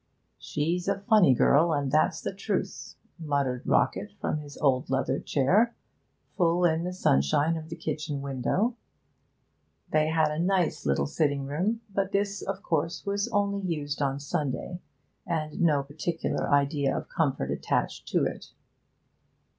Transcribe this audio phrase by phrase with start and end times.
[0.39, 5.75] 'She's a funny girl, and that's the truth,' muttered Rockett from his old leather chair,
[6.35, 8.75] full in the sunshine of the kitchen window.
[9.91, 14.19] They had a nice little sitting room; but this, of course, was only used on
[14.19, 14.81] Sunday,
[15.27, 18.53] and no particular idea of comfort attached to it.